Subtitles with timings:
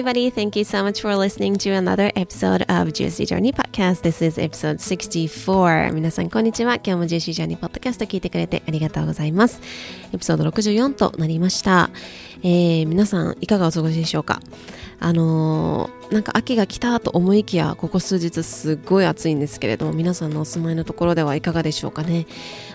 [0.00, 0.30] everybody.
[0.30, 4.00] Thank you so much for listening to another episode of Juicy Journey Podcast.
[4.00, 5.92] This is episode 64.
[5.92, 6.76] 皆さん、こんにちは。
[6.76, 9.60] 今日も Juicy Journey Podcast 聞いてくれてありがとうございます。
[10.14, 11.90] エピソード64となりました。
[12.42, 14.40] えー、皆さん、いかがお過ごしでしょうか？
[15.02, 22.26] あのー、なんか秋が来たと思いきやここ数日すっごい暑いんですけれども皆さんのお住まいのところではいかがでしょうかね？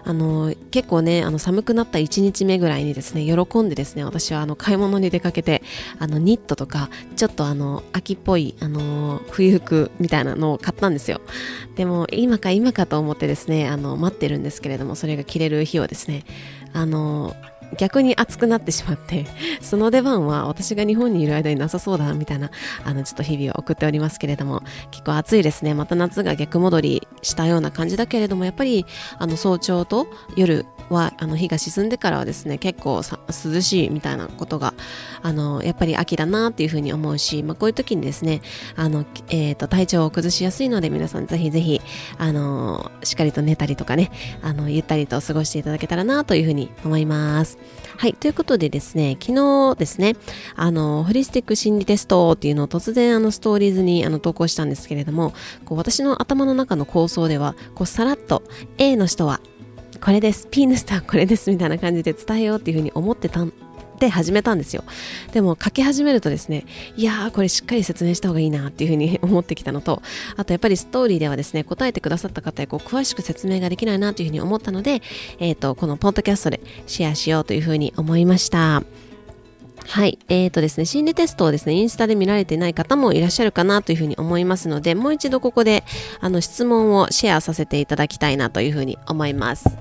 [0.04, 5.61] あのー、結構ねあの寒くなった1日目ぐらいにですね喜んでですね私はあの買い物に出かけて
[6.00, 11.21] あのニットとかちょっとあの秋っぽいあの冬服みたいなのを買ったんですよ。
[11.75, 16.24] でも今か今かと思ってですねあの待ってるんですけれどもそれが着れる日をですね
[16.74, 17.36] あの
[17.78, 19.25] 逆に熱くなってしまって
[19.61, 22.51] その出番は私が日本にいる間になさそうだみたいな
[22.83, 25.74] あのちょっと日々を送っておりますけれども結構暑いですね。
[25.74, 28.86] また夏が逆戻りしたような感じだけれどもやっぱり
[29.18, 34.73] あの早朝と夜はあの日が沈んでからはですね結構涼しいみたいなことが
[35.22, 38.42] あのやっぱり秋だなっていうふうに思うし、まあ、こういう時にですね
[38.75, 41.81] あの、えーと、体調を崩しやすいので皆さんぜひぜひ
[42.17, 44.11] あのしっかりと寝たりとかね
[44.42, 47.58] あのゆったりと過ごしていただけたらなというふうに思います。
[47.97, 50.16] はいということでですね昨日ですね
[50.55, 55.33] あのホリスティック心理テストっていうのを突然あのストーリーズにあの投稿したんですけれども
[55.64, 58.44] こう私の頭の中の構想ではこうさらっと
[58.77, 59.39] A の人は
[59.99, 60.47] これです。
[60.49, 61.49] ピーヌスターこれです。
[61.51, 63.53] みたいな感じで伝えようっていうふうに思ってたん
[63.99, 64.83] で始めたんですよ。
[65.31, 66.65] でも書き始めるとですね
[66.95, 70.02] いやーこれしっかり説明した方がいいなっていうふうに思ってきたのと
[70.35, 75.02] あとやっぱりストーリーではですね答えてくださった方へこう詳しく説明ができないなというふうに思ったので、
[75.39, 78.83] えーと、このポッドキャストでシェアしようというふうに思いました。
[79.95, 80.19] はい。
[80.27, 85.85] えーとですね、心理テストをですね、インスタで見られていない方もいらっしゃるかなというふうに思いますので、もう一度ここで、
[86.19, 89.77] あの、質問をシェアさせていただきたいなというふうに思います。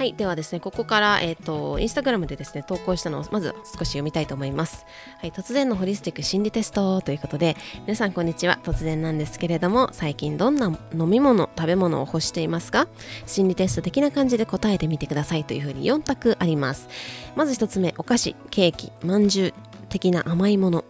[0.00, 0.14] はい。
[0.14, 4.86] ではですね、ここから、えっ、ー、と、インスタグラムでですね、投稿したのをまず少し読みたいと思います。
[5.18, 5.30] はい。
[5.30, 8.58] 突然のホリスティック心理テストということで、皆さんこんにちは。
[8.64, 12.88] 突然なんですけれども、最近どんな飲み物、食べ物を欲していますか？
[13.26, 16.88] 心理テスト的な感じで答えてみてくださいというふうに4択あります。
[17.36, 19.54] まず1つ目、お菓子、ケーキ、まんじゅう
[19.90, 20.86] 的な甘いもの。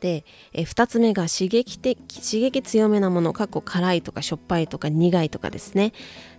[0.00, 5.92] で、え2つ目が刺激的刺激強めなもの過去辛いとかしょっぱいとか苦いとかですね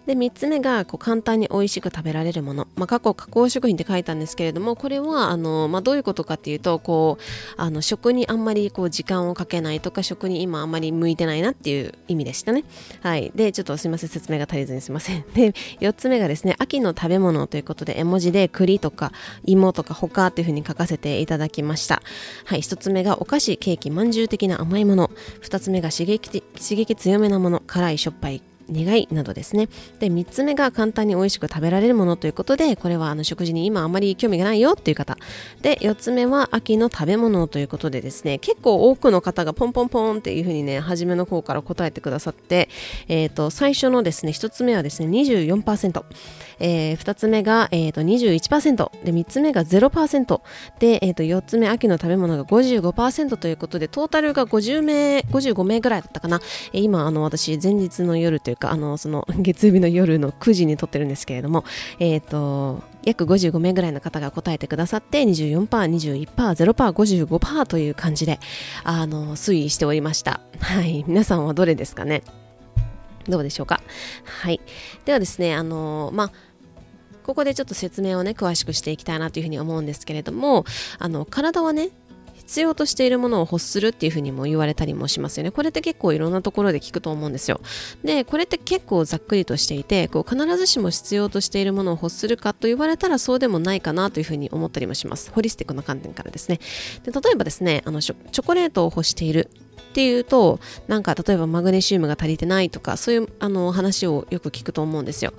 [0.10, 12.64] で3つ目がこう簡単に美味しく食べられるもの、まあ、過去加工食品って書いたんですけれどもこれはあの、まあ、どういうことかっていうとこうあの食にあんまりこう時間をかけないとか食に今あんまり向いてないなっていう意味でしたね。
[13.04, 13.32] はい。
[13.36, 15.22] でちょっとすいません説明が足りずにすいません。
[15.36, 19.12] で4つ目がですね秋の食べ物ということで絵文字で栗とか
[19.46, 22.02] 芋とか他っていうふうに書かせていただきました。
[22.46, 22.62] はい。
[22.62, 25.12] 1つ目がお菓子ケーキまんじゅう的な甘いもの。
[25.44, 27.62] 2つ目が刺激刺激強めなもの。
[27.68, 28.42] 辛いしょっぱい
[28.72, 29.68] 願いなどですね。
[30.00, 35.18] で3つ目が簡単に美味しく食べられるものということでこれはあの食事に今あまり興味がないよっていう方。
[35.62, 42.70] で4つ目は秋の食べ物ということでですね結構多くの方がポンポンポンっていうふうにね初めの方から答えてくださって、
[43.08, 46.04] えー、と最初のですね1つ目はですね24%、
[46.60, 50.42] えー、2つ目が、えー、と21%で3つ目が0%
[50.80, 56.42] で、えー、と4つ目秋の食べ物が55%ということでトータルが50名55名ぐらいだったかな、
[56.74, 61.64] えー、今あの私前日の夜というかあのその 月曜日の夜の9時に撮ってるんですけれども、
[62.00, 68.40] えっ、ー、と約55名ぐらいの方が答えてくださって24%、21%、0%、55%という感じで
[68.84, 70.42] あの推移しておりました。
[70.60, 72.24] はい、皆さんはどれですかね？
[73.28, 73.82] どうでしょうか？
[74.24, 74.60] はい。
[75.06, 76.32] ではですね、あのまあ
[77.30, 80.66] ここでちょっと説明をね詳しくしていきたいなというふうに思うんですけれども
[80.98, 81.90] あの体はね
[82.34, 85.52] 必要としているものを欲するっていうふうにも言われたりもしますよね。
[85.52, 87.62] これって結構いろんなところで聞くと思うんですよ。
[88.04, 95.30] で、これって結構ざっくりとしていて、こう必ずしも必要としているものを欲するかと言われたらそうでもないかなというふうに思ったりもします。
[95.32, 96.60] ホリスティックな観点からですね。
[97.04, 99.52] で例えばですね、あのチョコレートを欲している
[99.90, 105.34] っていうとなんか例えばマグネシウムが足りてないとかそういうあの話をよく聞くと思うんですよ。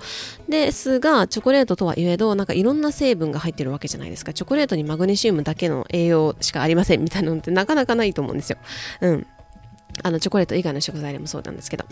[0.49, 4.33] ですがチョコレートとはいえどなんかいろんな成分が入ってるわけじゃないですか。
[4.33, 8.57] チョコレートにマグネシウムだけの栄養しかありませんみたいなのってなかなかないと思うんですよ。
[9.01, 9.27] うん。
[10.03, 11.85] あのチョコレート以外の食材でもそうなんですけど。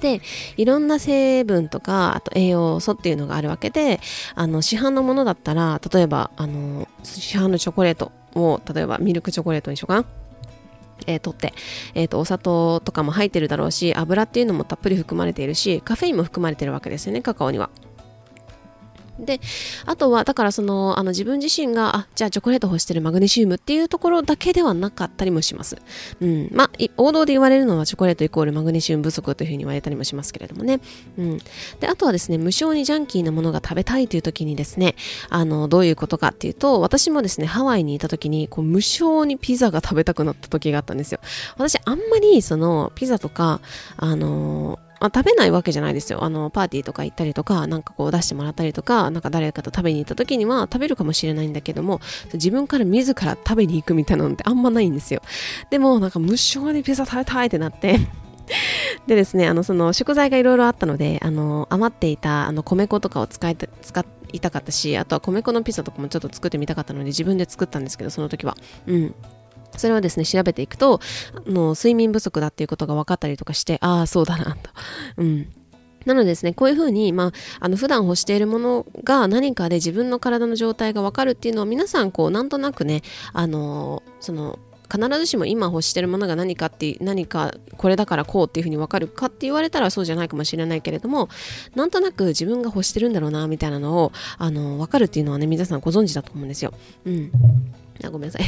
[0.00, 0.22] で
[0.56, 4.00] いろんな成分とかあと栄養素っていうのがあるわけで
[4.34, 10.04] あの市販のものだったら例えばあの市販のチョコレートを例えばミルクチョコレートにしようかな。
[11.06, 11.52] えー、取って、
[11.94, 17.70] えーと、お砂糖とかも入ってるだろうし油っていうのもたっぷり含まれているしカフェインも含まれてるわけですよねカカオには。
[19.24, 19.40] で
[19.86, 25.76] あとはだからそのあの自分自身があじゃあチョコレート欲してるマグネシウムっていうところだけではなかったりもします、
[26.20, 30.80] うん、まあ王道で言われるのはチョコレートイコールマグネシウム不足というふうに言われたりもしますけれどもね、
[31.18, 31.38] うん、
[31.80, 34.94] であとはですね無性にジャンキーなものが食べたいという時にですね
[35.28, 41.20] あのどういうことかっていうと私もですねハワイにいた時にこう無性にピザが食べたくなった時があったんですよ。
[41.56, 43.60] 私あんまりそのピザとか
[43.96, 46.22] あのまあ、食べないわけじゃないですよ。
[46.22, 52.00] あの、パーティーとか行ったりとか、なんかこう出してもらったりとか、なんか誰かと食べに行った時には食べるかもしれないんだけども、
[52.34, 55.22] 自分から自ら食べに行くみたいなのってあんまないんですよ。
[55.70, 57.98] でも、なんか無性にピザ食べたいってなって
[59.06, 68.56] でですね、あの、その食材がいろいろあったので、あの、余っていたあの米粉とかを使いた、使いたかったし、あとは米粉のピザとかもちょっと作ってみたかったので、自分で作ったんですけど、その時は。
[68.86, 69.14] うん。
[69.80, 71.00] それをですね、調べていくと、
[71.34, 74.70] あの睡眠不足だっていうことが分かったりとかして、ああ、そうだなと。
[75.18, 75.48] うん。
[76.06, 84.58] なのでですね、こういうふうに、まあ、あの普段欲しているものが何かで自分の体の状態が分かるっていうのは皆さんこうなんとなくね、あのその
[84.90, 91.28] 必ずしも今欲してるものが何かって何かこれだからこうっていうふうに分かるかって言われたらそうじゃないかもしれないけれども
[91.76, 96.74] なんとなく自分が欲してるんだろうなみたいなのをあの分かるっていうのはね皆さんご存知だと思うんですよ。
[97.06, 97.30] うん
[98.06, 98.42] あごめんなさい。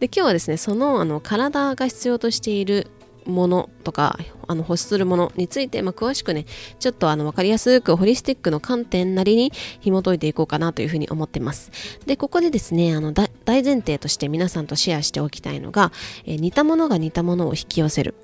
[0.00, 2.86] で今日はですねそのあの体が必要としている
[3.28, 6.46] ものとかあの欲するものについて、まあ、詳しくね
[6.78, 11.70] ちょっとあの分かりやすくホリスティックの観点なりに紐解いていこうかなというふうに思ってます。
[12.06, 15.92] でここでですねあの大前提として皆さんとシェアしておきたいのが、
[16.24, 18.14] えー、似たものが似たものを引き寄せる。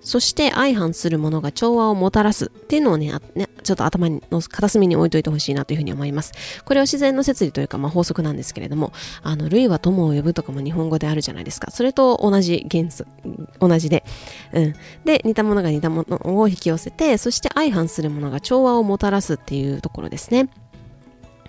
[0.00, 6.32] そして相反するものが調和をもたらすっていうのをね、ねちょっと頭の片隅に置いといてほしいなというふうに思います。
[6.64, 8.92] これは自然の摂理というか、まあ、法則なんですけれども、
[9.22, 11.70] あの、類は友を呼ぶとかも日本語であるじゃないですか。
[11.70, 13.10] それと同じ原則、
[13.58, 14.04] 同じで。
[14.52, 14.74] うん。
[15.04, 20.48] で、似たものが似たものを引き寄せて、そして相反するものが調和をもたらすっていうところですね。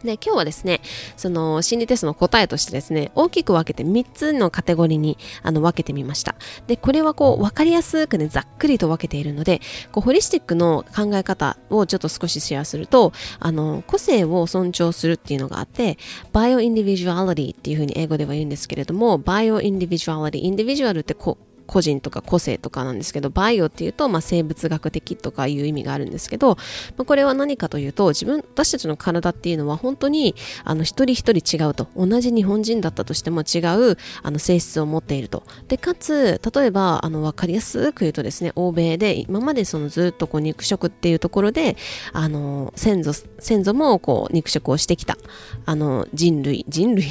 [0.03, 0.81] で、今日はですね、
[1.17, 6.35] その心理テストの答えとしてですね、大きく分けて3つのカテゴリーにあの分けてみました。
[6.67, 9.61] で、これはこう分かりやすくね、ざっくりと分けているので、
[9.91, 15.97] こうホリスティックの考え方をちょっと少しシェアすると、あの、個性を尊重するっていうのがあって、
[16.31, 26.57] bio-individuality っていうふうに英語では言うんですけれども、 bio-individuality、individual ってこう、個人とか個性とかなんですけど bio っていうと、まあ、生物学的とかいう意味があるんですけど、
[26.97, 30.35] まあ、これは何かというと自分私たちの体っていうのは本当に
[30.65, 31.87] あの一人一人違うと。
[31.95, 33.59] 同じ日本人だったとしても違
[33.91, 35.43] うあの性質を持っていると。
[35.69, 41.77] でかつ例えばあの分かりやすく言うとですね欧米で今までそのずっとこう肉食っていうところで
[42.11, 45.17] あの先祖先祖もこう肉食をしてきた。
[45.65, 47.05] あの人類人類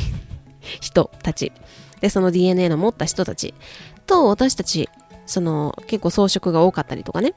[0.81, 1.53] 人たち。
[2.01, 3.55] でその DNA の持った人たち。
[4.11, 4.91] と私たち
[5.25, 7.35] その結構装飾が多かったりとかね。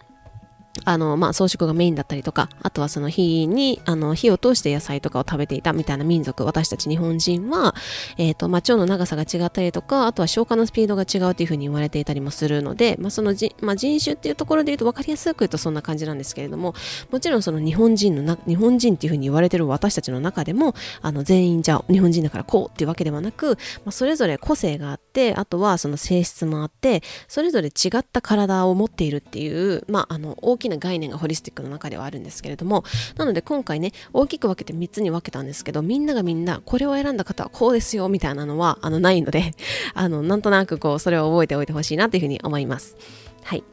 [0.85, 7.75] あの、まあ、装飾がメインだったりとか、あとはその火に、あの、火を通して野菜とかを食べていたみたいな民族、私たち日本人は、
[8.17, 16.73] えっ、ー、と、まあ、腸の長さが違ったりとか、あとは消化のスピードが違うというふうに言われていたりもするので、まあ、そのじ、まあ、人種っていうところで言うと分かりやすく言うとそんな感じなんですけれども、
[17.11, 32.83] もちろんその日本人のな、日本人っていうふうに言われてる私たちの中でも、あの、全員じゃあ日本人だからこうっていうわけではなく、まあ、それぞれ個性があって、あとはその性質もあって、それぞれ違った体を持っているっていう、まあ、あの、大ききな概念がホリスティックの中ではあるんですけれども
[33.15, 39.53] なので今回ね大きく分けて3つに分けたんですけどみんながみんなこれを選んだ方はこうですよみたいなのはあのないので
[39.93, 42.95] あのなんとなくこうそれを覚えておいてほしいなというふうに思います
[43.43, 43.63] はい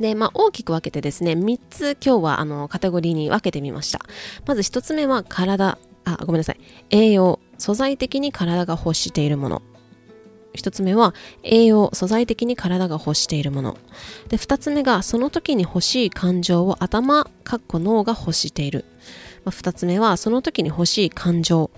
[0.00, 4.00] で、まあ、大きく分けてですね、3つ今日はあのカテゴリーに分けてみました。
[4.46, 6.60] まず1つ目は体、あ、ごめんなさい。
[6.88, 9.62] 栄養、素材的に体が欲しているもの。
[10.54, 13.78] 1つ目は栄養素材的に体が欲しているもの。
[14.28, 18.84] で2つ目がその時に欲しい感情を頭かっこ脳が欲している、
[19.44, 21.70] まあ、2つ目はその時に欲しい感情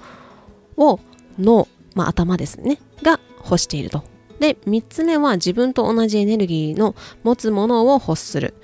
[0.76, 1.00] を
[1.38, 4.04] 脳、まあ、頭ですねが欲していると。
[4.40, 8.54] で3つ目は自分と同じエネルギーの持つものを欲する。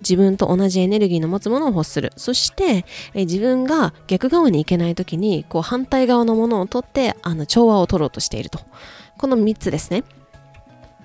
[0.00, 2.12] 自分と同じエネルギーの持つものを欲する。
[2.16, 8.60] そしてえ自分が逆側に行けない時にこう反対側のものを取ってあの調和を取ろうとしていると。
[9.20, 10.02] この3つですね。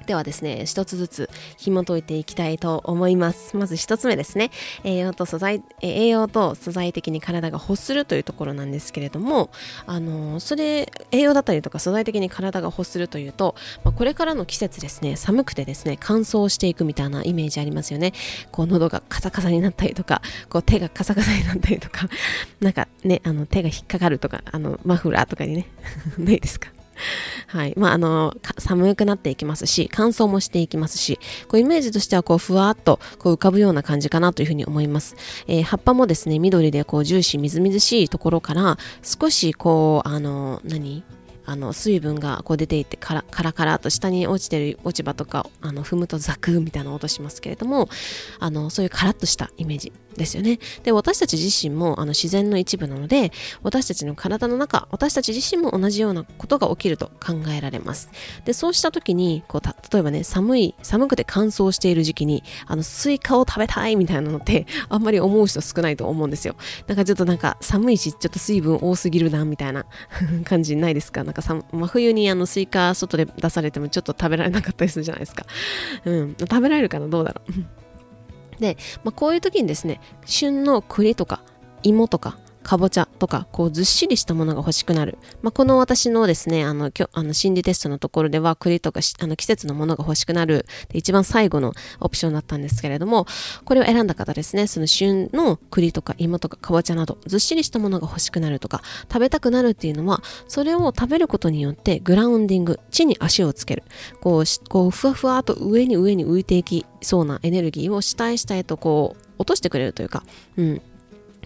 [0.06, 3.58] ではですね、一つずつ紐解いていきたいと思います。
[3.58, 4.52] まず一つ目ですね。
[4.86, 9.50] 栄養と素材、栄養と素材的に体が欲するというところなんですけれども、
[9.86, 18.14] あの、それ、栄養だったりとか素材的に体が欲するというと、まあ、これからの季節ですね、寒くてですね、乾燥していくみたいなイメージありますよね。
[18.52, 22.08] こう、喉がカサカサになったりとか、こう、手がカサカサになったりとか、
[22.62, 25.68] なんかね、あの、手が引っかかるとか、あの、マフラーとかにね、
[26.20, 26.75] ないですか？
[27.48, 27.74] はい。
[27.78, 35.16] まあ、あの、寒くなっていきますし、乾燥もしていきますし、こうイメージとしてはこうふわっとこう浮かぶような感じかなというふうに思います。
[35.48, 41.04] えー、葉っぱもですね、緑でこうジューシーみずみずしいところから少しこう、あの、何？
[41.48, 47.88] あの水分がこう出ていてカラカラカラと下に落ちてる落ち葉とかあの踏むとザクみたいな音しますけれども
[48.40, 50.60] あのそういうカラッとしたイメージですよね。
[50.84, 53.32] で、私たち自身もあの自然の一部なので、
[53.64, 58.10] 私たちの体の中、私たち自身も同じようなことが起きると考えられます。
[58.46, 66.56] で、そうした時に、こう例えばね、寒い、寒くて乾燥している時期に、あの、スイカを食べたいみたいなのって、 あんまり思う人少ないと思うんですよ。
[66.88, 69.86] なんかちょっとなんか寒いし、ちょっと水分多すぎるな、みたいな
[70.46, 71.24] 感じないですか？
[71.24, 75.46] なんかさ、真冬にあのスイカ外で出されてもちょっと食べられなかったりするじゃないですか。
[76.06, 76.36] うん。
[76.40, 77.08] 食べられるかな？
[77.08, 77.85] どうだろう？
[78.60, 81.42] で、まあ、こういう時にですね旬の栗とか
[81.84, 85.20] 芋とかかぼちゃとか、こうずっしりしたものが欲しくなる。
[85.44, 93.28] まあ、この私のですね、あの、きょあの心理テストのところでは、栗とかあの季節のものが欲しくなるで、一番最後のオプションだったんですけれども、
[93.66, 98.82] これを選んだ方ですね、その旬の栗とか芋とかかぼちゃなど、ずっしりしたものが欲しくなるとか、
[99.14, 103.84] 食べたくなるっていうのは、それを食べることによってグラウンディング、地に足をつける。
[104.22, 110.24] こう、こうふわふわと上に上に浮いていきそうなエネルギーを下へ下へとこう、落としてくれるというか、
[110.58, 110.82] うん。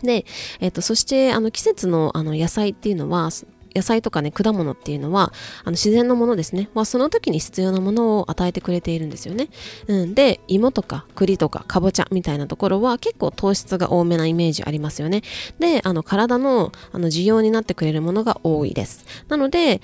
[0.04, 0.26] で、
[0.60, 3.30] えっ、と、そしてあの季節のあの野菜っていうのは、
[3.76, 5.32] 野菜とかね、果物っていうのは、
[5.64, 6.70] あの自然のものですね。
[6.74, 9.50] はその時に必要なものを与えてくれているんですよね。
[9.88, 15.22] うん、で、芋とか栗とかかぼちゃみたいなところは結構糖質が多めなイメージありますよね。
[15.60, 19.06] で、あの体のあの需要になってくれるものが多いです。
[19.28, 19.82] なので、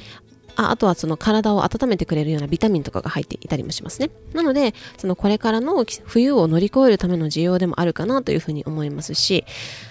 [0.55, 4.09] ああとはその体を温めてくれるようなビタミンとかが入っていたりもしますね。
[4.33, 9.45] なので、そのこれからの冬を乗り越えるための需要でもあるかなというふうに思いますし、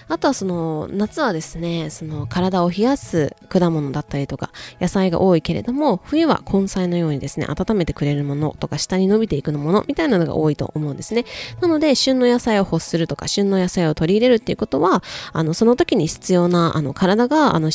[0.07, 11.25] あとはその夏はですね、その体を冷やす果物だったりとか野菜が多いけれども、冬は根菜のようにですね、温めてくれるものとか下に伸びていくものみたいなのが多いと思うんですね。
[11.61, 15.03] なので、旬の野菜を欲するとか、旬の野菜を取り入れるっていうことは、
[15.33, 17.69] あの、その時に必要な、あの、体が、あの、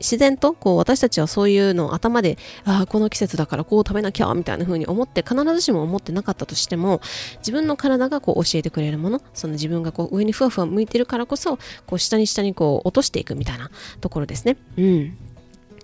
[0.00, 7.00] 自然とこう私たちはそういうのを頭でああこの季節だからこう食べなきゃみたいな風に思って必ずしも思ってなかったとしても
[7.38, 13.70] 自分の体がこう教えてくれるものその自分がこう上にふわふわ向いてるからこそこう下に下にこう落としていくみたいな
[14.00, 14.56] ところですね。
[14.76, 15.18] うん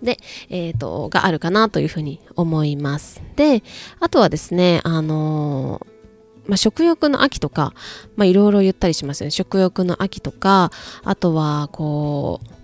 [0.02, 3.22] で、えっ、ー、と、があるかなというふうに思います。
[3.36, 3.62] で、
[4.00, 7.74] あとはですね、あのー、まあ、食欲の秋とか、
[8.16, 9.30] まあ、いろいろ言ったりしますよね。
[9.30, 10.70] 食欲の秋とか、
[11.04, 12.59] あとは、こう、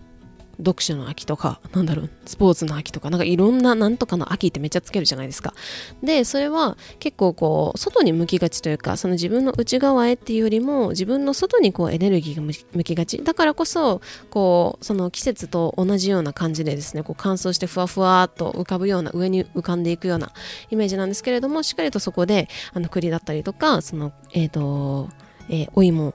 [0.58, 5.54] 読書の秋とか、なんだろう、スポーツの秋とか、なんかいろんななんとかの秋ってめっちゃつけるじゃないですか。
[6.02, 13.22] で、それは結構こう、外に向きがちというか、その自分の内側へっていうよりも、自分の外にこうエネルギーが向きがち。
[13.22, 20.32] だからこそ、こう、その季節と同じような感じでですね、こう乾燥してふわふわっと浮かぶような、上に浮かんでいくような
[20.70, 25.10] イメージなんですけれども、しっかりとそこで、あの、栗だったりとか、その、えっ、ー、と、
[25.48, 26.14] えー、お芋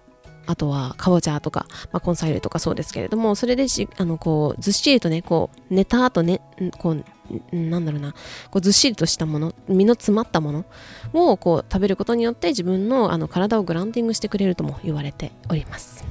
[0.51, 6.41] あとはかぼちゃとか、まあ、根菜類とかそうですけれども、それでし、あの、こう、ずっしりとね、こう、寝た後ね、
[6.77, 7.05] こう、
[7.53, 8.12] なんだろうな、
[8.50, 10.65] こうずっしりとしたもの、身の詰まったもの
[11.13, 16.03] をこう食べることによって自分のあの体をグランディングしてくれるとも言われております。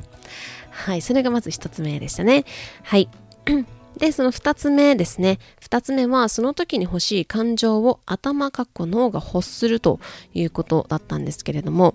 [0.71, 2.47] はい、それがまず一つ目でしたね。
[2.83, 3.11] はい。
[3.99, 5.39] で、その二つ目ですね。
[5.61, 10.01] 二つ目は、その時に欲しい感情を頭かっこ脳が欲すると
[10.33, 11.95] いうことだったんですけれども、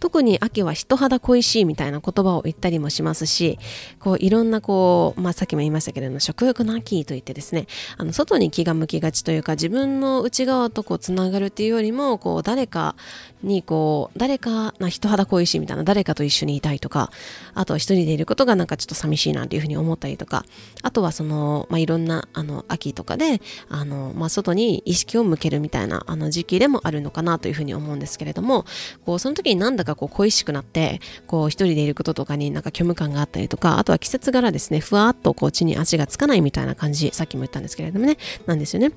[0.00, 3.58] 特に秋は人肌恋しいみたいな言葉を言ったりもしますし、
[3.98, 12.96] こういろんなこう、まあさっきも言いましたけれども、食欲の秋といってですね、あの外に気が向きがちというか、自分の内側とこうつながるっていうよりも、こう誰か
[13.42, 17.10] にこう、誰かな人肌恋しいみたいな、誰かと一緒にいたいとか、
[17.54, 20.44] あとは一人でいることがなんかちょっと寂しいなっていうふうに思ったりとか、
[20.82, 28.64] あとはその、まあいろんなあの秋とかで、あの、まあ外に意識を向けるみたいなあの時期でもあるのかなというふうに思うんですけれども、
[29.04, 38.92] こうその時になんだかこう恋しくなって、こう一人でいることとかになんか虚無感があったりとか、あとは季節柄ですね、ふわっとこう地に足がつかないみたいな感じ、さっきも言ったんですけれどもね、なんですよね。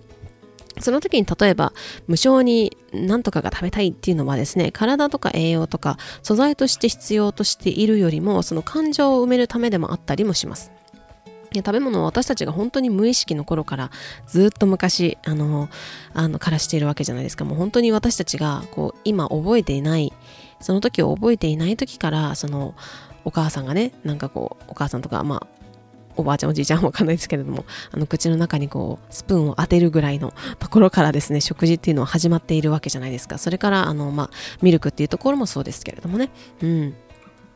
[0.79, 1.73] その時に例えば
[2.07, 10.71] 無性に何とかが食べたいっていうのはですね体とか栄養とか素材として必要としているよりもその感情を埋めるためでもあったりもします。
[11.55, 13.91] 食べ物を私たちが本当に無意識の頃から
[14.27, 15.69] ずっと昔あの
[16.13, 17.45] あのからしているわけじゃないですか。
[17.45, 20.13] もう本当に私たちがこう今覚えていない
[20.59, 22.75] その時を覚えていない時からその
[23.25, 25.47] お母さんがねなんかこうお母さんとかまあ
[26.17, 33.37] おばあちゃんおじいちゃんわかんないですけれどもあの口の中にこうスプーンを当てるぐらいの ところからですね食事っていうのは始まっているわけじゃないですか。
[33.37, 34.29] それからあのまあ
[34.61, 36.31] ミルクっていうところもそうですけれどもね。
[36.61, 36.95] うん。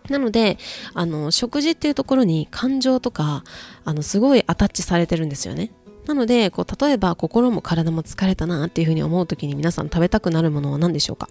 [0.09, 0.57] なので、
[0.95, 3.43] あの、食事っていうところに感情とか、
[3.85, 5.71] あの、すごいアタッチされてるんですよね。
[6.07, 11.29] なので、こう、例えば心も体も疲れたなっていうふうに思う時に皆さん食べたくなるものは何でしょうか？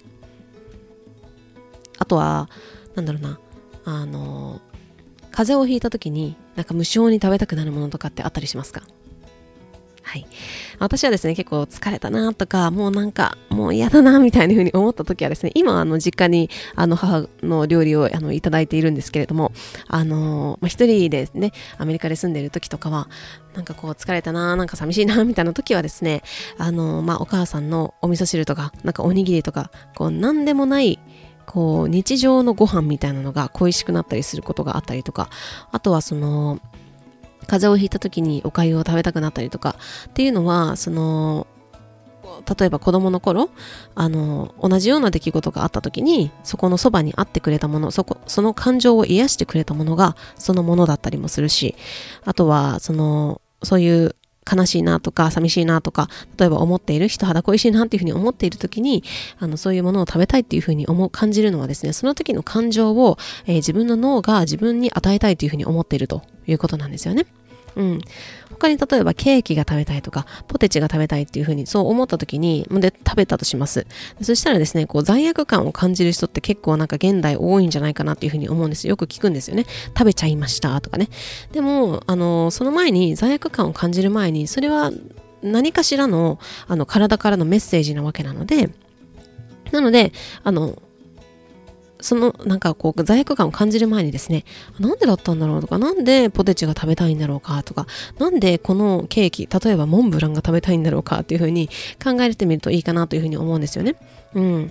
[2.01, 2.51] あとは、
[2.97, 3.39] なんだろうな、
[3.85, 4.61] あの、
[5.31, 8.83] 風邪をひいた時になんか無性に食べたくなるものとかってあったりしますか？
[10.03, 10.27] はい。
[10.81, 19.53] 私はですね、結構疲れたなとか、もうなんか、もう嫌だなみたいな風に思った時はですね、今、あの、実家に、あの、母の料理を、あの、いただいているんですけれども、
[19.87, 23.09] あの、まあ、一人でね、アメリカで住んでいる時とかは、
[23.55, 26.23] なんかこう、疲れたななんか寂しいなみたいな時はですね、
[26.59, 30.99] あの、まあ、お母さんのお味噌汁とか、なんかおにぎりとか、こう、なんでもない、
[31.51, 35.31] こう、日常のご飯みたいなのが恋しくなったりすることがあったりとか、
[35.73, 36.61] あとはその、
[37.49, 39.75] 風邪をひいた時にお粥を食べたくなったりとか
[40.09, 41.49] っていうのはその
[42.59, 43.51] 例えば子供の頃
[43.97, 51.75] あの同じような出来事があった時にそこのそばにあってくれたものそこその感情を癒してくれたものがそのものだったりもするし
[52.25, 54.15] あとはそのそういう
[54.51, 59.05] 悲しいなとか寂しいなとか例えば思っている人肌恋しいなっていうふうに思っている時に
[59.39, 67.27] あのそういうものを食べたいっていうふうに思う感じるのはですねその時の感情を、えー、自分の脳が自分に与えたいというふうに思っているということなんですよね。
[67.77, 68.01] うん。
[68.51, 73.87] 他に例えばケーキが食べたいとか、ポテチが食べたいっていうふうにそう思った時に、で、食べたとします。
[74.21, 78.91] そしたらですね、こう罪悪感を感じる人って結構なんか現代多いんじゃないかなっていうふうに思うんですよ。
[78.91, 79.67] よく聞くんですよね。
[79.97, 81.09] 食べちゃいましたとかね。
[81.53, 84.93] でも、あの、その前に、罪悪感を感じる前に、それは
[85.43, 88.71] 何かしらの、あの、体からのメッセージなわけなので、
[89.73, 90.13] なので、
[90.43, 90.81] あの、
[92.03, 94.45] そのなんかこう罪悪感を感じる前にですね
[94.79, 97.87] なんでだったんだろうとかなんでポテチが食べたいんだろうかとか
[98.19, 101.69] なんでこのケーキ例えばモンブランが食べたいんだろうかっていうふうに
[102.03, 103.97] 考えてみるといいかなというふうに思うんですよね。
[104.35, 104.71] うん。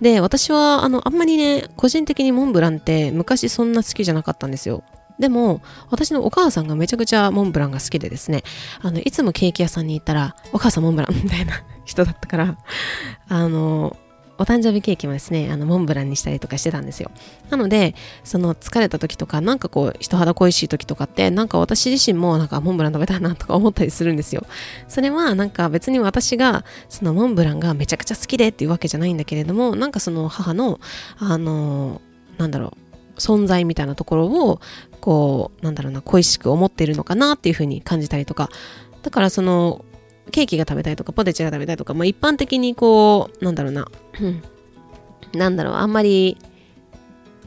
[0.00, 4.82] で、私はあのあんまりね個人的にモンブランって昔そんな好きじゃなかったんですよ。
[5.18, 8.42] でも、私のお母さんがめちゃくちゃモンブランが好きでですね、
[8.82, 12.58] あの、いつもケーキ屋さんに行ったら、お母さんモンブランみたいな人だったから、
[13.28, 13.96] あの、
[14.38, 17.10] お誕生日ケーキもですね、あの、モンブランにしたりとかしてたんですよ。
[17.50, 24.46] なので、その疲れた時とか、なんかこう、人肌恋しい時とかって、なんか私自身もなんかモンブラン食べたいなとか思ったりするんですよ。
[24.88, 30.80] それはなんか別に私が、そのモンブランがめちゃくちゃ好きでっていうわけじゃないんだけれども、なんかその母の、
[31.18, 32.00] あの、
[32.38, 34.60] なんだろう、存在みたいなところを、
[35.00, 38.50] こう、なんだろうな、恋しく思っているのかなっていうふうに感じたりとか、
[39.02, 39.84] だからその、
[40.32, 43.88] ケーキが食べたいとか、ポテチが食べたいとか、まあ、一般的にこう、なんだろうな、
[45.34, 46.38] なんだろう、あんまり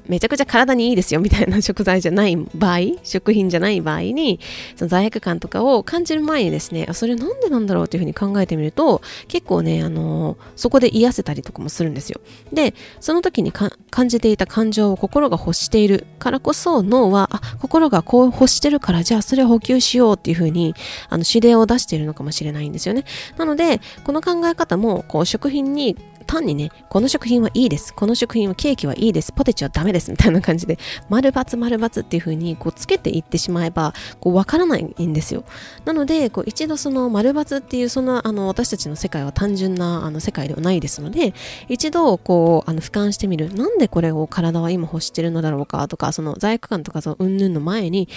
[0.10, 4.40] めちゃくちゃ体にいいですよみたいな食材じゃない場合、食品じゃない場合に、
[4.76, 12.20] その罪悪感とかを感じる前にですねあ、それなんでなんだろうっていうふうに考えてみると、結構ね、あのそこで癒せたりとかもするんですよ。
[12.52, 13.72] で、その時に感
[14.10, 20.74] じていた感情を心が欲しているからこそ、脳は、あ、心がこう欲してるから、じゃあそれを補給しようっていうふうに、
[21.10, 23.06] あの、指令を出しているのかもしれないんですよね。
[23.38, 25.96] なので、この考え方も、こう、食品に
[26.30, 27.92] 単にね、この食品はいいです。
[27.92, 29.32] この食品はケーキはいいです。
[29.32, 30.12] ポテチはダメです。
[30.12, 30.78] みたいな感じで、
[31.10, 35.44] 丸×丸×っていう風にこうつけていってしまえば、こうわからないんですよ。
[35.86, 41.34] なので、こう一度その丸×っていうそんなあの私たちの世界は単純なあの世界ではないですので、
[41.68, 43.52] 一度こうあの俯瞰してみる。
[43.56, 48.08] なんでこれを体は今欲してるのだろうかとか、その罪悪感とかそのうんぬんの前に、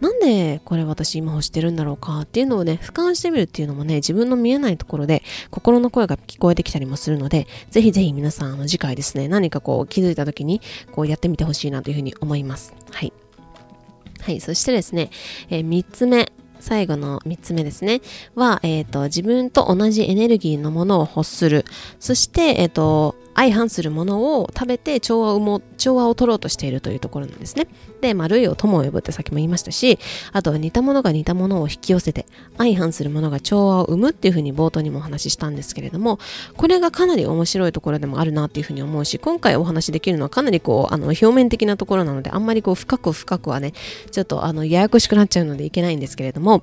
[0.00, 10.60] なんでこれ私今欲してるんだろうかっていうのをね、俯瞰してみるっていうのもね、自分の見えないところで心の声が聞こえてきたりもするので、ぜひぜひ皆さん、あの次回ですね、何かこう気づいた時に
[10.92, 12.74] こうやってみてほしいなというふうに思います。
[12.90, 13.12] はい。
[14.20, 15.10] はい、そしてですね、
[15.48, 16.32] えー、3つ目。
[16.60, 18.02] 最後の3つ目ですね。
[18.34, 21.64] は、えっ、ー、と、自分と同じエネルギーのものを欲する。
[21.98, 27.68] そして、えっ、ー、と、相反するものを食べて調和をも調和を取ろうとしているというところなんですね。
[28.02, 29.98] で、まあ、類を友を呼ぶってさっきも言いましたし、
[30.32, 32.26] あとは似たものが似たものを引き寄せて、
[32.58, 36.18] 相反するものが調和を生むっていうふうに冒頭にもお話ししたんですけれども、
[36.58, 43.72] これがかなり面白いところでもあるなっていうふうに思うし、今回お話しできるのはかなりこう、あの、表面的なところなので、あんまりこう、深く深くはね、
[44.10, 46.62] ちょっとあの、ややこしくなっちゃうのでいけないんですけれども、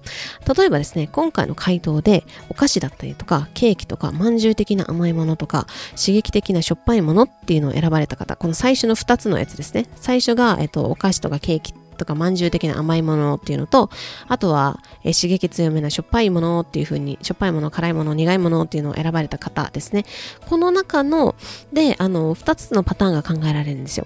[0.56, 9.88] 例えばですね、今回の回答で、お菓子だったりとか、ケーキとか、まんじゅう的な甘いものとか、刺激的なしょっぱいものっていうのを選ばれた方、この最初の2つのやつですね。
[9.96, 13.90] 最初が、えっと、お菓子とかケーキとかまんじゅう的な甘いものっていうのと、
[14.28, 20.04] あとは、え刺激強めなしょっぱいものっていう風に、しょっぱいもの、辛いもの、苦いものっていうのを選ばれた方ですね。
[20.50, 21.36] この中の、
[21.72, 24.06] で、あの、2つのパターンが考えられるんですよ。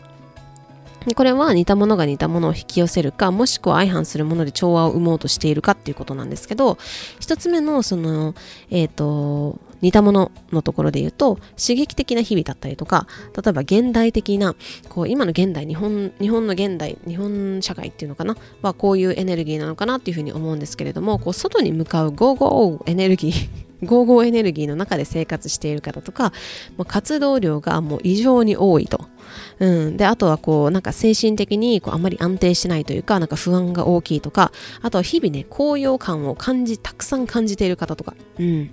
[1.16, 6.78] これは似たものが似たものを引き寄せるか、もしくは相反するもので調和を生もうとしているかっていうことなんですけど、
[7.20, 8.36] 一つ目のその、
[8.70, 14.56] えっ、ー、と、似たもののところで言うと刺激的な日々だったりとか例えば現代的な
[14.90, 26.34] こう今の現代日本日本の現代日本社会っていうのかなはこういうエネルギーなのかなっていうふうに思うんですけれどもこう外に向かうゴーゴーエネルギー ゴーゴーエネルギーの中で生活している方とか、
[26.78, 29.08] もう活動量がもう異常に多いと。
[29.60, 29.98] うん。
[29.98, 34.52] で、あとはこう、なんか精神的にこうあんまり安定しないというか、なんか不安が大きいとか、
[34.84, 38.14] あとは日々ね、高揚感を感じ、たくさん感じている方とか。
[38.38, 38.70] うん。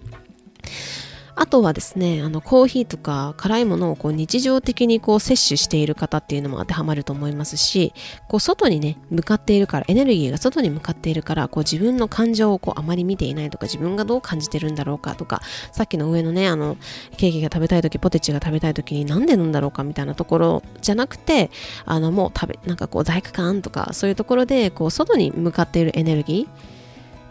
[1.41, 7.95] あとはですね、あのコーヒーとか辛いものをこう日常的にこう摂取している方っていうのも当てはまると思いますし、
[8.27, 15.41] こう外にね、向かっているから、エネルギーが外に向かっているから、こう自分の感情をこうあまり見ていないとか、自分がどう感じてるんだろうかとか、
[15.71, 16.77] さっきの上のね、あの、
[17.17, 21.53] ケーキが食べたい時、ポテチが食べたい時になんで飲んだろうかみたいなところじゃなくて、
[21.85, 26.78] あの、もう食べ、なんかこう罪悪感とか、そういうところで、こう外に向かっているエネルギー、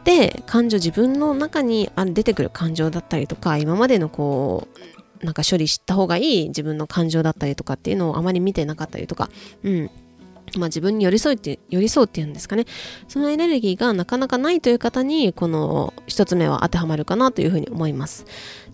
[0.08, 4.70] で感情自分の中に出てくる感情だったりとか今までのこ
[5.22, 9.30] うなんか処理した方がいい自分の感情だったりとかっていうのをあまり見てなかったりとか、
[9.64, 9.90] うん。
[10.56, 12.66] まあ、自分に寄り添うって寄り添うっていうんですかね。
[13.10, 18.26] そのエネルギーがなかなかないという方にこの一つ目は当てはまるかなというふうに思います。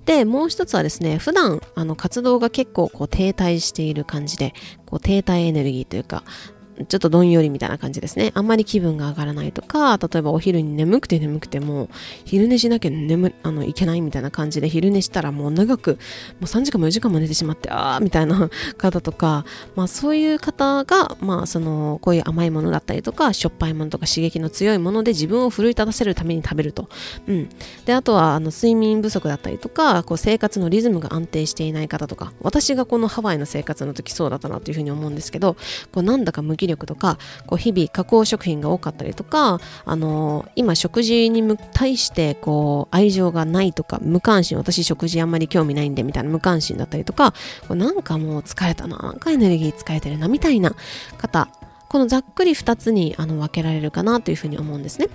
[0.06, 4.54] でもう一つはですね普段あの活動が結構こう停滞している感じで
[4.86, 6.24] こう停滞エネルギーというか
[6.88, 8.32] ちょっとどんよりみたいな感じですね。
[8.34, 11.90] あんまり気分が上がらないとか、例えばお昼に眠くて眠くても、
[12.26, 15.98] 昼寝しなきゃ眠、あの、いけないみたいな感じで、昼寝したらもう長く、も
[16.42, 26.90] う3時間も4時間も寝てしまって、あーみたいな方とか、まあそういう方が、まあその、こういう甘いものだったりとか、しょっぱいものとか刺激の強いもので自分を奮い立たせるために食べると。
[27.28, 27.50] うん。
[27.86, 35.56] で、あとは、あの、睡眠不足だったりとか、こう生活のリズムが安定していない方とか、私がこのハワイの生活の時そうだったなというふうに思うんですけど、
[35.92, 47.34] こうなんだか無気力とかこう日々加工食品が多かったりとか、あのー、今食事に対してこう愛情がないとか無関心私食事あんまり興味ないんでみたいな無関心だったりとか
[47.68, 50.74] こうなんかもう疲れたななんかエネルギー疲れてるなみたいな
[51.18, 51.50] 方
[51.90, 55.10] このざっくり2つにあの分けられるかなというふうに思うんですね。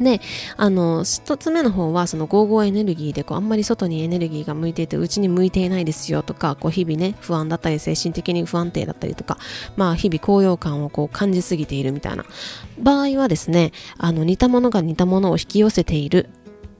[0.00, 0.20] で、
[0.56, 9.38] あの、1つ目の方は、その55エネルギーで、こう、あんまり外にエネルギーが向いていて、うちに向いていないですよとか、こう、日々ね、不安だったり、精神的に不安定だったりとか、
[9.76, 12.24] まあ、日々高揚感をこう、感じすぎているみたいな。
[12.78, 16.30] 場合はですね、あの、似たものが似たものを引き寄せている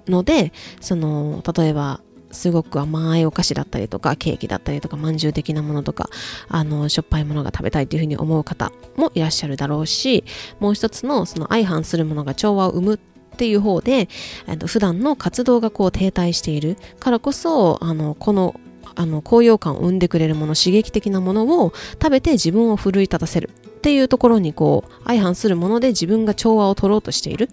[0.09, 2.00] ので、その、例えば、
[2.35, 6.11] すごく甘いお菓子だったりとか、ケーキだったりとか、まんじゅう的なものとか、
[6.49, 10.25] あの、しょっぱいものが食べたいというふうに思う方もいらっしゃるだろうし、
[10.61, 14.09] もう一つのその相反するものが調和を生むっていう方で、
[14.47, 18.61] えっと、普段の活動がこう停滞しているからこそ、あの、この
[18.97, 27.49] あの高揚感を生んでくれるもの刺激的なものを食べて自分を奮い立たせるっていうところにこう相反するもので自分が調和を取ろうとしている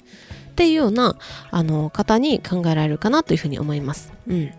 [0.51, 1.17] っていうような
[1.49, 4.13] あの方に考えられるかなというふうに思います。
[4.27, 4.51] うん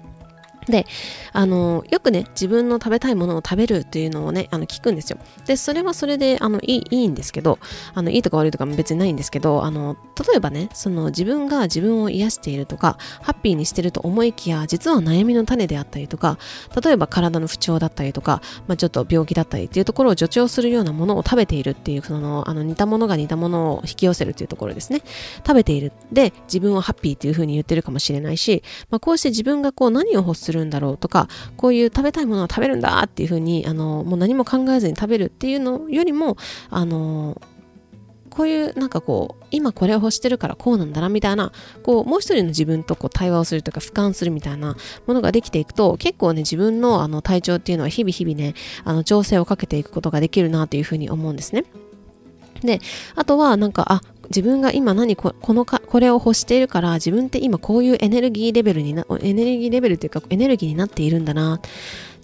[0.69, 0.87] で、
[1.33, 5.19] あの、よくね、自分の食べたいものを食べるっていうのをね、あの、聞くんですよ。
[5.47, 7.59] で、それはそれで、あの、いい、いいんですけど、
[7.95, 9.97] あの、いいとか悪いとかも別にないんですけど、あの、
[10.29, 16.39] 例えばね、その、自分が自分を癒しているとか、ハッピーにしてると思いきや、実は悩みの種であったりとか、
[16.83, 25.03] 例えば体の不調だったりとか、まあ、ちょっと病気だったりっていうところを助長するようなものを食べているっていう、その、あの、似たものが似たものを引き寄せるっていうところですね。
[25.47, 25.93] 食べている。
[26.13, 36.37] で、自分はハッピーっていうふうに言ってるかもしれないし、まあ、こうして自分がこう、何を欲するするんだろうとか、こういう食べたいものは食べるんだっていうふうに、あの、もう何も考えずに食べるっていうのよりも、
[36.71, 37.41] あの、
[38.29, 44.75] こういうなんかこう今これを欲してるからこうなんだなみたいなこうもう一人の自分とこう対話をするというか俯瞰するみたいな
[45.07, 51.67] ものができていくと結構ね自分のあの体調っていうのは日々日々ねあの調整をかけていくことができるなというふうに思うんですね。
[52.67, 52.81] で
[53.15, 61.61] あとはなんかあ自分が今何このかこれを欲しているから自分って今こういうエネルギーレベルになエネルギーレベルというかエネルギーになっているんだな。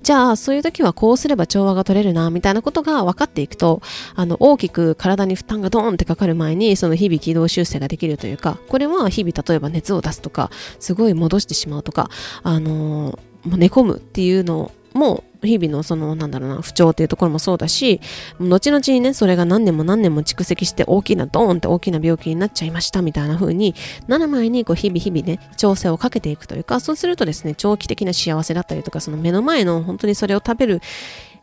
[0.03, 3.83] じゃあそういう時はこうすれば調和が取れるなみたいなことが分かっていくと
[4.15, 12.11] あの大きく体に負担がドーンってかかる前にその日々軌道修正ができるというかこれは日々例えば熱を出すとかすごい戻してしまうとか
[12.43, 18.01] あのー、寝込むっていうのも日々のそのなんだろうな不調っていうところもそうだし
[18.41, 23.75] 後々にねそれが何年も何年も蓄積して大きなドーンって大きな病気になっちゃいましたみたいな風に
[24.09, 30.81] なる前にこう日々日々ね調整をかけていくというかそうするとですね長期的な幸せだったりとかその目の前の本当にそれを食べる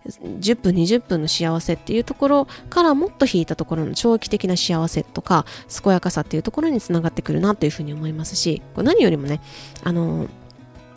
[0.05, 5.45] 10分20分の幸せっていうところからもっと引いたところの長期的な幸せとか
[5.83, 9.41] 健やかさっていうところにつながってくるなというふうに思いますし何よりもね
[9.83, 10.27] あの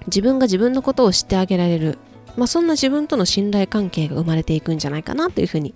[0.06, 1.98] 自分が自分のことを知ってあげられる
[2.38, 5.74] まあ、そんな自分との信頼関係が生まれていくんじゃないかなというふうに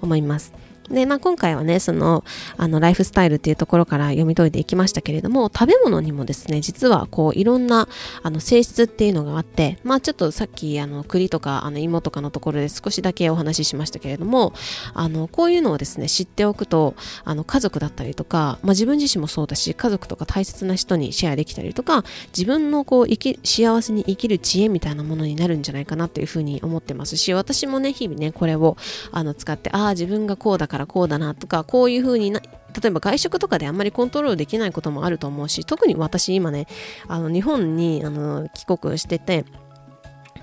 [0.00, 0.52] 思います。
[0.90, 2.24] で、まあ、今回はね、その、
[2.56, 7.88] あの、ライフスタイルっていうところから読み解いていきましたけれども、食べ物にもですね、実は、こう、いろんな、
[8.22, 14.52] あの、性質っていうのがあって、まあ、ちょっとさっき、あの、栗とか、あの、芋とかのところで少しだけお話ししましたけれども、
[14.92, 16.94] あの、こういうのをですね、知っておくと、
[17.24, 22.04] あの、家族だったりとか、まあ、自分自身もそうだし、家族とか大切な人にシェアできたりとか、
[22.36, 28.76] 自分の、こう、生き、幸せに生きる知恵みたいなものになるんじゃないかなというふうに思ってますし、私もね、日々ね、これを、
[29.12, 36.66] あの、使って、ああ、自分がこうだからからこうだなとかこういう風にな例えば外食とかであんまりコントロールできないこともあると思うし特に私今ね
[37.06, 39.44] あの日本にあの帰国してて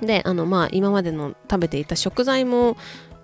[0.02, 2.78] であのまあ今までの食べていた食材も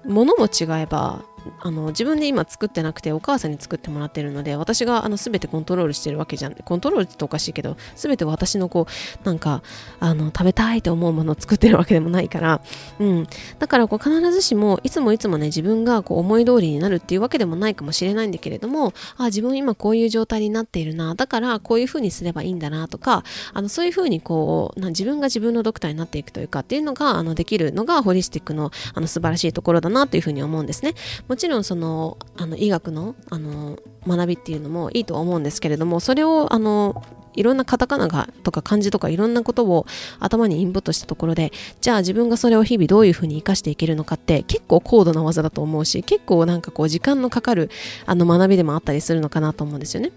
[0.05, 1.23] 物も違えば
[1.59, 6.53] あの自分で今作ってなくてお母さんに作ってもらってるので私があの全てコントロールしてるわけじゃん。
[6.53, 8.87] コントロールっておかしいけど全て私のこ
[9.23, 9.61] うなんか
[9.99, 12.61] あの食べたいと思うものを作ってるわけでもないから、
[12.99, 13.27] うん、
[13.59, 30.93] だからこう必ずしもいつもいつもね自分がこう思い通りになるっていうわけでもないかもしれないんだけれどもあ自分今こういう状態になっているなだからこういうふうにすればいいんだなとかあのそういうふうにこうな自分が自分のドクターになっていくというかっていうのがあのできるのがホリスティックのあの素晴らしいところだなというふうに思うんですね。
[31.27, 37.03] もちろんそのあの医学のあの学びっていうのもいいと思うんですけれどもそれをあの
[37.37, 39.85] いろんなカタカナがとか漢字とかいろんなことを
[40.19, 47.69] 頭にインプットしたところでじゃあ自分がそれを日々どういうふうに生かしていけるのかって結構高度な技だと思うし結構なんかこう時間のかかる
[48.05, 50.11] あの学びでもあったりするのかなと思うんですよね。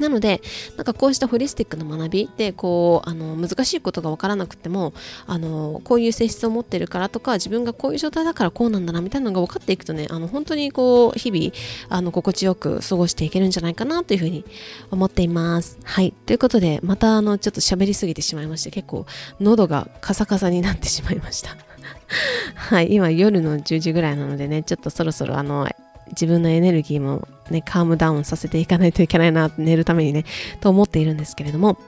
[0.00, 0.40] なので
[0.76, 4.92] なんかこうしたホリスティックな学びでこうあの難しいことが分からなくても
[5.26, 11.52] あのこういう性質を持ってるからとか自分がこういう状態だからこうなんだなみたいなのが分かっていくとねあの本当にこう日々
[11.88, 14.44] あの心地よく過ごしていけるんじゃないかなというふうに
[14.90, 15.78] 思っています。
[15.84, 19.06] はいということでまたあのちょっと喋りすぎてしまいまして結構
[19.40, 21.56] 喉がカサカサになってしまいました。
[22.54, 25.68] はい、今夜の10時ぐらいなのでね、ちょっとそろそろあの、
[26.10, 30.24] 自分のエネルギーもね、カームダウンさせていかないといけないな、寝るためにね、
[30.60, 31.78] と思っているんですけれども、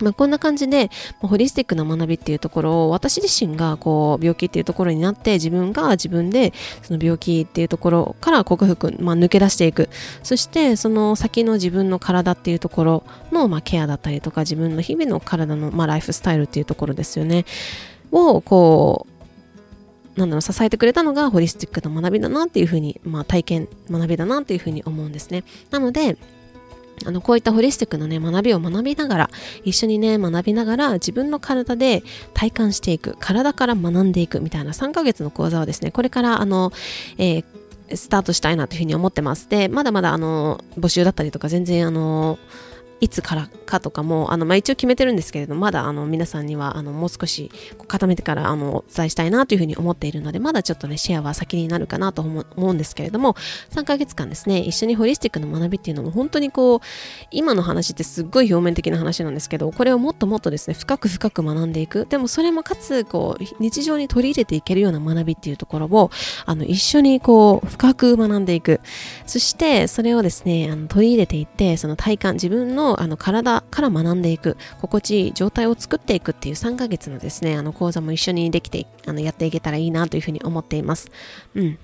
[0.00, 9.88] まあ、こんな感じで、ホリスティックな学びっていうところを私自身がこう病気っていうところになって自分が自分でその病気っていうところから克服、まあ、抜け出していく。
[10.22, 17.44] そしてその先の自分の体っていうところの、まあ、ケアだったりとか自分の日々の体の、まあ、ライフスタイルっていうところですよね。
[18.12, 19.15] をこう
[20.16, 25.44] なんだろう、支えてくれたのがホリスティックな学びだなっていうふうに、まあ体験、学びだなっていうふうに思うんですね。
[25.70, 26.16] なので、
[27.04, 29.30] あの、こういったホリスティックなね、学びを学びながら、
[29.64, 32.02] 一緒にね、学びながら、自分の体で
[32.32, 36.72] 体感していく、体から学んでいくみたいな3ヶ月の講座をですね、これから、あの、
[37.18, 37.44] えー
[37.94, 39.48] スタートしたいなというふうに思ってます。
[39.48, 42.36] で、まだまだあの募集だったりとか全然あの
[43.00, 47.50] いつからかとかもあの、まあ、一応決めてるんですけれどまだあの皆さんにはあのもう少し
[47.88, 53.34] 固めてからあのお伝えしたいなというふうに思っているのでまだちょっとねシェアは先になるかなと思うんですけれども
[53.70, 56.80] 3ヶ月間ですね一緒にホリスティックの学びっていうのも本当にこう
[57.30, 62.06] 今の話ってすっごい表面的な話なんですけどこれをもっともっとですね深く深く学んでいく。
[62.08, 66.10] でもそれもかつこう日常に取り入れていけるような学びっていうところを
[66.46, 68.80] あの一緒にこう深く学んでいく。
[69.26, 81.10] そしてそれをですねあの取り入れていってその体感自分のあの体から学んでいく心地いい状態を作っていくっていう3ヶ月のですねあの講座も一緒にできてあのやっていけたらいいなというふうに思っています。
[81.54, 81.78] うん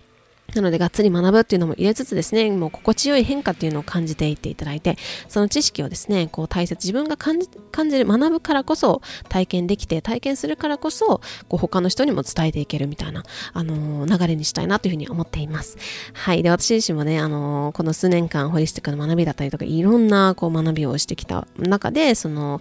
[0.55, 4.97] なので、がっつり学ぶっていうのも入れつつですね、もう心地よい変化っていうのを感じていっていただいて、
[5.29, 13.23] その知識をですね、こう大切、自分が感じ感じる、学ぶからこそ体験できて、体験するからこそ、こう他の人にも伝えていけるみたいな、
[13.55, 15.79] あのー、流れにしたいなというふうに思っています。
[16.13, 16.43] はい。
[16.43, 22.61] で、私自身もね、あのー、この数年間、ホリスティックの学びだったりとか、いろんなこう学びをしてきた中で、その、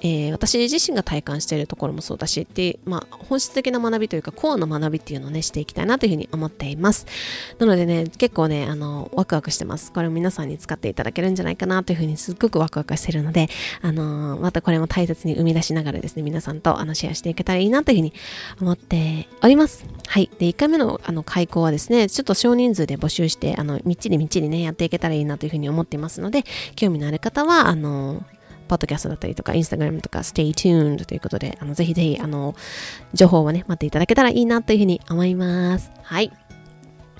[0.00, 7.06] えー、私自身が体感しているところもそうだしってまあ、本質的な学びというかコアの学びっていうのをねしていきたいなというふうに思っています。
[7.58, 9.92] なのでね結構ねあのワクワクしてます。
[9.92, 13.48] これを皆さんに使っていただけるんじゃないかなというふうにすっごくワクワクしてるので
[13.82, 18.12] あのまたこれも大切に生み出しながらですね皆さんとあのシェアしていけたらいいなというふうに
[18.60, 19.86] 思っております。
[20.06, 20.30] はい。
[20.38, 28.24] で1回目のあの開講はですねちょっと少人数で募集してあのみっちりみっちりねやっていけたらいいなというふうに思っていますので興味のある方はあの
[28.66, 32.54] ポッドキャストだったりとか、インスタグラムとか、stay tuned ということで、あの、ぜひぜひ、あの、
[33.14, 35.90] 情報をね、待っていただけたらいいなというふうに思います。
[36.02, 36.32] はい。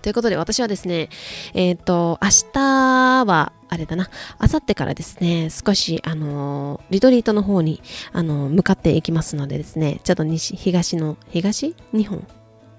[0.02, 1.08] ということで、私はですね、
[1.54, 7.82] えっ、ー、と、明日は、あれだな、あさってからですね、少し、あのリトリートの方に、
[8.12, 12.24] あの向かっていきますのでですね、ちょっと西、東の、東日本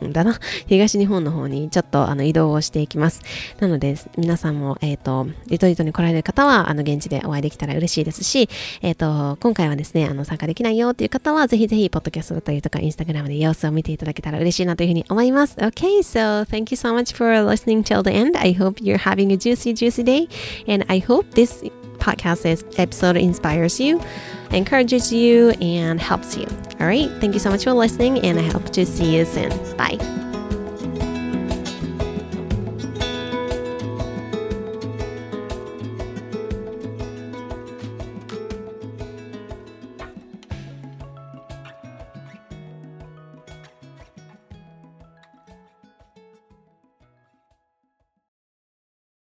[0.02, 3.22] だな、東日本の方にちょっとあの移動をしていきます。
[3.60, 8.50] なので、皆さんも、えっ、ー、と、リトリートに来られる方は、あの、現地でお会いできたら嬉しいですし、
[8.82, 15.56] えっ、ー、と、今回はですね、あの、参加できないよっていう方は、ぜひぜひ、ポッドキャストだったりとか、インスタグラムで様子を見ていただけたら嬉しいなというふうに思います。
[15.58, 18.38] Okay, so thank you so much for listening till the end.
[18.38, 20.28] I hope you're having a juicy, juicy day,
[20.72, 21.64] and I hope this
[21.98, 22.46] podcast
[22.78, 24.00] episode inspires you,
[24.52, 26.46] encourages you, and helps you.
[26.80, 27.10] All right.
[27.20, 29.50] Thank you so much for listening, and I hope to see you soon.
[29.78, 29.98] Bye.